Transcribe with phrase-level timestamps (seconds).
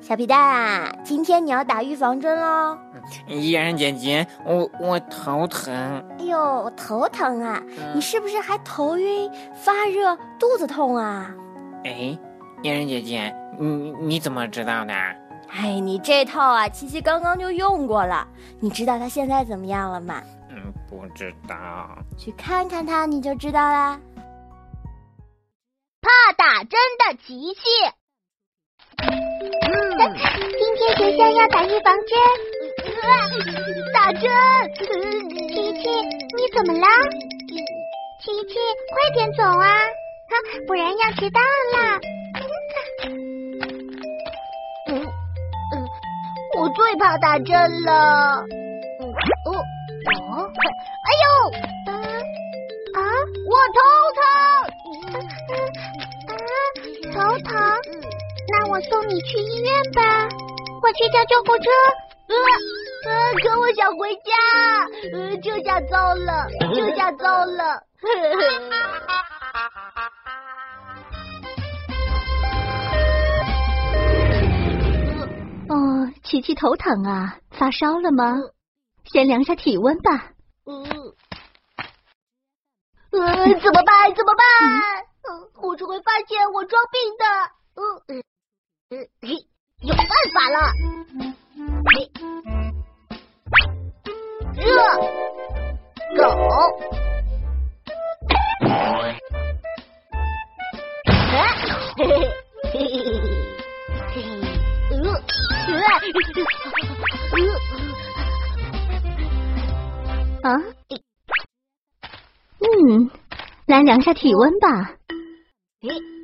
[0.00, 2.76] 小皮蛋啊，今天你要打预防针喽。
[3.26, 5.72] 嫣然姐姐，我我头疼。
[6.18, 7.62] 哎呦，头疼啊！
[7.94, 11.30] 你是不是还头晕、发热、肚子痛啊？
[11.84, 12.18] 哎，
[12.62, 14.94] 嫣然姐姐，你你怎么知道的？
[15.48, 18.26] 哎，你这套啊，琪琪刚刚就用过了。
[18.58, 20.22] 你知道他现在怎么样了吗？
[20.48, 21.56] 嗯，不知道。
[22.16, 24.00] 去看看他，你就知道啦。
[26.00, 27.60] 怕打针的琪琪。
[29.50, 32.16] 今天学校要打预防针。
[33.92, 34.22] 打针。
[34.76, 35.88] 琪琪，
[36.36, 36.86] 你怎么了？
[38.20, 38.54] 琪琪，
[38.92, 39.66] 快点走啊！
[40.66, 42.00] 不然要迟到了。
[44.86, 45.74] 嗯嗯，
[46.58, 48.44] 我最怕打针了。
[49.00, 49.02] 哦
[49.46, 49.52] 哦，
[51.06, 51.26] 哎呦！
[51.86, 51.92] 啊
[52.94, 52.98] 啊！
[53.48, 53.78] 我头
[54.16, 54.20] 疼。
[56.28, 56.32] 啊，
[57.12, 57.50] 头疼。
[58.70, 60.28] 那我送你去医院吧，
[60.80, 61.68] 我去叫救护车。
[62.28, 62.34] 呃
[63.10, 64.30] 呃，可我想回家，
[65.12, 67.82] 呃，这下糟了， 这下糟了。
[75.68, 78.36] 哦，琪琪头疼啊，发烧了吗？
[79.12, 80.30] 先量下体温吧。
[80.66, 80.84] 嗯，
[83.10, 84.14] 呃，怎么办？
[84.14, 84.44] 怎么办？
[85.54, 87.24] 护士会发现我装病的。
[87.74, 87.82] 嗯
[88.92, 89.28] 嗯，嘿，
[89.82, 90.58] 有办法了。
[94.56, 94.66] 热
[96.16, 96.22] 狗，
[101.96, 102.10] 嘿嘿
[102.72, 103.14] 嘿嘿嘿
[104.10, 104.16] 嘿，
[104.90, 104.98] 呃
[110.42, 110.58] 呃，啊，
[112.58, 113.08] 嗯，
[113.66, 114.96] 来量下体温吧。
[115.80, 116.19] 嘿。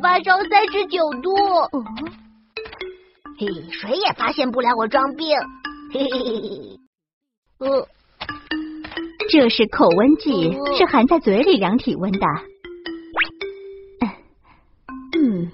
[0.00, 1.34] 发烧三十九度，
[3.38, 5.28] 嘿，谁也发现不了我装病，
[5.92, 6.80] 嘿嘿嘿嘿，
[7.58, 7.88] 呃，
[9.30, 12.26] 这是口温计，是含在嘴里量体温的。
[15.18, 15.50] 嗯，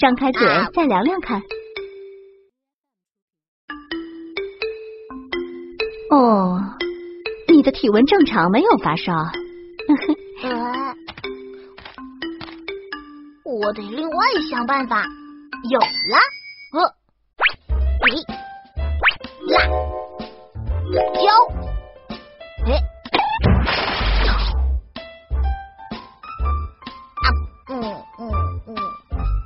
[0.00, 1.40] 张开嘴再量量看。
[6.10, 6.60] 哦，
[7.46, 9.12] 你的体温正常，没有发烧。
[13.60, 14.16] 我得另外
[14.50, 15.04] 想办法。
[15.70, 15.86] 有了，
[16.74, 16.78] 呃，
[18.06, 18.22] 诶，
[19.48, 21.18] 辣椒，
[22.66, 22.70] 诶，
[27.18, 27.26] 啊，
[27.70, 27.72] 嗯
[28.18, 28.20] 嗯
[28.68, 28.70] 嗯。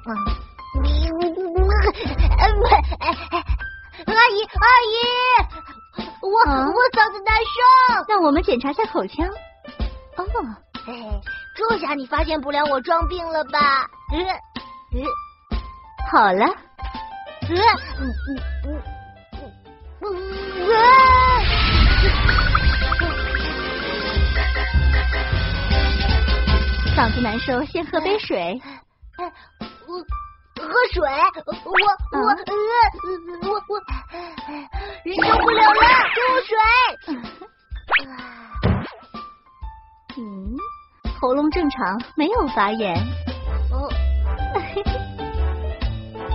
[0.05, 0.11] 嗯，
[0.83, 0.87] 你
[4.13, 4.95] 阿姨阿姨。
[6.23, 9.27] 我我嗓子难受，那我们检查下口腔。
[10.17, 10.25] 哦，
[11.71, 13.87] 这下你发现不了我装病了吧？
[14.13, 14.19] 呃
[14.93, 15.01] 呃，
[16.11, 16.55] 好了，呃
[17.99, 18.03] 嗯
[18.67, 18.71] 嗯
[20.01, 20.05] 嗯
[20.69, 20.75] 呃，
[26.95, 28.61] 嗓子难受，先喝杯水。
[29.19, 29.25] 我
[30.63, 31.03] 喝水，
[31.47, 31.73] 我我
[32.13, 32.21] 呃
[33.49, 33.75] 我我。
[35.05, 35.81] 受不了了，
[36.15, 36.57] 给我水！
[37.09, 37.11] 嗯，
[41.23, 42.97] 喉咙正常，没有发炎。
[43.71, 43.89] 哦，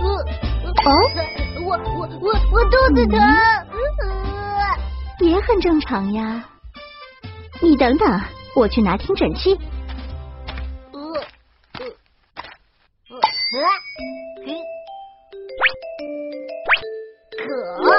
[1.66, 3.20] 我我我我肚子疼，
[5.20, 6.42] 也很正常呀。
[7.60, 8.20] 你等等，
[8.56, 9.58] 我去拿听诊器。
[10.92, 10.98] 呃
[11.80, 11.84] 呃
[13.10, 13.60] 呃，
[17.36, 17.44] 可
[17.84, 17.92] 乐，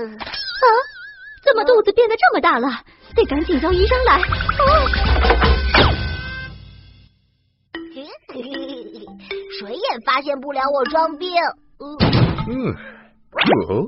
[0.00, 0.64] 嗯啊！
[1.44, 2.68] 怎么肚子变得这么大了？
[3.14, 4.20] 得赶紧叫医生来。
[9.58, 11.34] 谁也发现不了我装病。
[12.48, 12.74] 嗯，
[13.68, 13.86] 哦，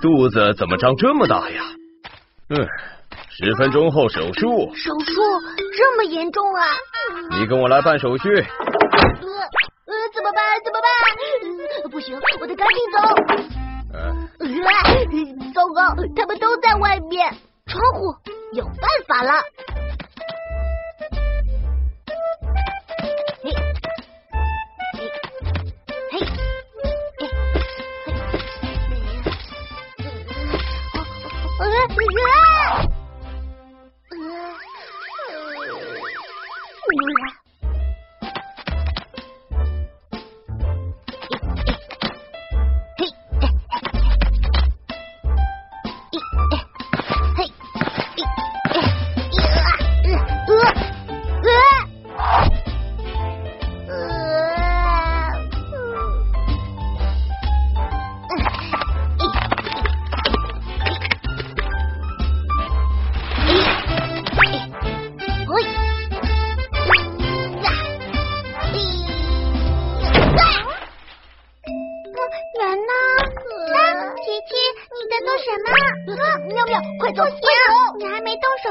[0.00, 1.62] 肚子怎么胀这么大呀？
[2.50, 2.56] 嗯，
[3.30, 4.72] 十分钟后手术。
[4.76, 5.22] 手术
[5.76, 6.62] 这么严重啊？
[7.30, 8.28] 你跟我来办手续。
[8.28, 8.44] 呃
[9.86, 10.62] 呃，怎么办？
[10.64, 11.90] 怎么办？
[11.90, 13.65] 不行，我得赶紧走。
[15.54, 17.34] 糟糕，他们都在外面，
[17.66, 18.14] 窗户
[18.52, 18.74] 有办
[19.08, 19.42] 法了！
[23.42, 23.50] 嘿，
[24.92, 25.10] 嘿，
[26.10, 27.26] 嘿，嘿，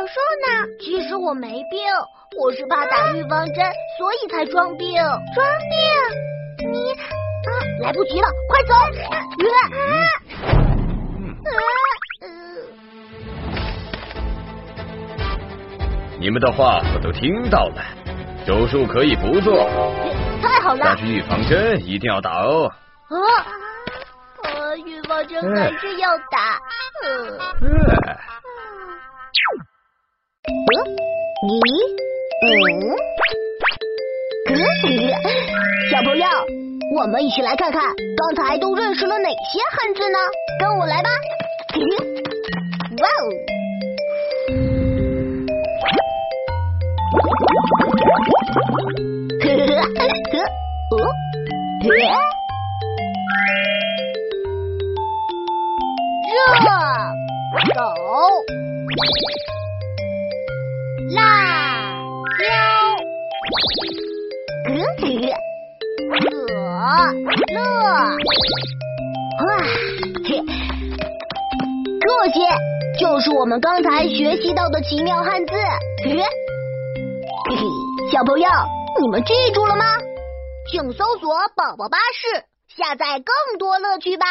[0.07, 0.47] 说呢？
[0.79, 1.79] 其实我没病，
[2.39, 3.55] 我是怕打预防针，
[3.97, 4.93] 所以才装病。
[5.33, 5.45] 装
[6.59, 6.69] 病？
[6.71, 6.99] 你啊，
[7.81, 8.73] 来不及了，快走！
[9.11, 9.21] 啊
[16.17, 17.83] 你们的话我都听到了，
[18.47, 19.67] 手术可以不做，
[20.41, 20.97] 太好了但！
[20.97, 22.67] 是预防针一定要打哦。
[22.67, 22.75] 啊，
[23.09, 23.64] 呃，
[24.85, 26.59] 预防针还是要打。
[27.03, 27.37] 呃，
[28.07, 28.15] 哎
[31.45, 31.57] 咦，
[32.41, 32.49] 嗯，
[35.91, 36.25] 小朋友，
[36.95, 40.17] 我们一起来看看刚才都认识了哪些汉字呢？
[40.59, 41.09] 跟我来吧。
[43.01, 43.54] 哇哦！
[61.13, 61.91] 辣
[62.39, 62.45] 椒，
[64.63, 64.81] 可乐，
[69.39, 69.43] 哇，
[70.23, 70.41] 嘿，
[72.01, 72.39] 这些
[72.99, 75.53] 就是我们刚才学习到的奇妙汉字。
[76.03, 76.23] 嘿嘿，嘿
[77.55, 77.61] 嘿，
[78.11, 78.49] 小朋友，
[79.01, 79.83] 你们记住了吗？
[80.71, 84.25] 请搜索“宝宝巴士”，下载更多乐趣吧。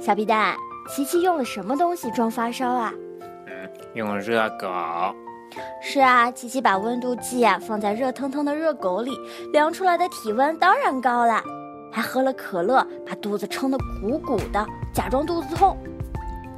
[0.00, 0.56] 小皮蛋，
[0.88, 2.92] 琪琪用了什么东西装发烧啊？
[3.46, 4.68] 嗯用热狗。
[5.82, 9.18] 是啊，琪琪把温度计啊放在热腾腾的热狗里，
[9.52, 11.42] 量出来的体温当然高了。
[11.90, 15.76] 还喝了可乐，把肚子撑得鼓鼓的，假装肚子痛。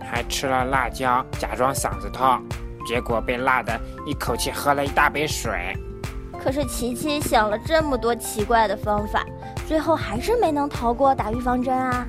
[0.00, 2.42] 还吃了辣椒，假装嗓子痛，
[2.86, 5.52] 结果被辣的一口气喝了一大杯水。
[6.42, 9.24] 可是琪琪想了这么多奇怪的方法，
[9.68, 12.06] 最后还是没能逃过打预防针啊！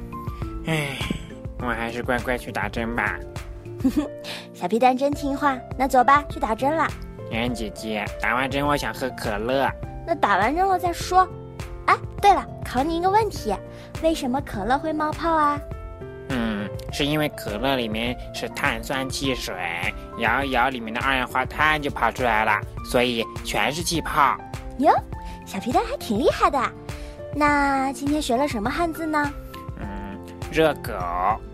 [0.65, 0.97] 唉，
[1.61, 3.19] 我还是乖乖去打针吧。
[3.83, 4.07] 哼 哼
[4.53, 6.87] 小皮蛋真听话，那走吧，去打针啦。
[7.29, 9.69] 圆圆姐姐，打完针我想喝可乐。
[10.05, 11.27] 那打完针了再说。
[11.85, 13.55] 哎，对了，考你一个问题，
[14.03, 15.59] 为什么可乐会冒泡啊？
[16.29, 19.55] 嗯，是因为可乐里面是碳酸汽水，
[20.19, 24.37] 摇一摇里面的二氧化碳就跑出来了，所以全是气泡。
[24.77, 24.93] 哟，
[25.45, 26.59] 小皮蛋还挺厉害的。
[27.35, 29.31] 那今天学了什么汉字呢？
[30.51, 30.91] 嗯，热狗，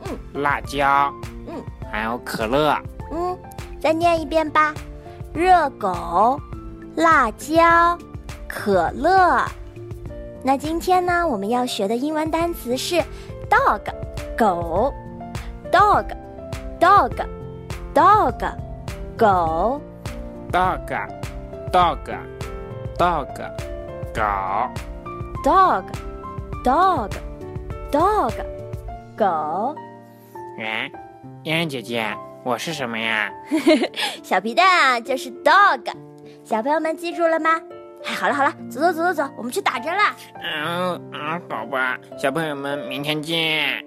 [0.06, 1.14] 嗯，辣椒，
[1.48, 2.76] 嗯，还有可乐。
[3.12, 3.38] 嗯，
[3.80, 4.74] 再念一遍吧。
[5.34, 6.42] 热狗、
[6.96, 7.96] 辣椒、
[8.48, 9.46] 可乐。
[10.44, 12.96] 那今天呢，我们要学的英文单词是
[13.50, 13.82] dog，
[14.38, 14.92] 狗
[15.72, 17.22] ，dog，dog，dog，
[19.16, 19.80] 狗。
[20.52, 21.98] dog，dog，dog，
[22.98, 24.24] 狗。
[25.44, 25.86] dog
[26.64, 27.12] dog
[27.92, 28.34] dog
[29.18, 29.76] 狗，
[30.60, 30.92] 人，
[31.44, 32.06] 嫣然姐姐，
[32.44, 33.32] 我是什么呀？
[34.22, 35.92] 小皮蛋啊，就是 dog。
[36.44, 37.60] 小朋友们记住了吗？
[38.06, 40.16] 哎，好了好了，走走走走走，我们去打针啦！
[40.44, 43.84] 嗯嗯，好吧，小朋友们，明天见。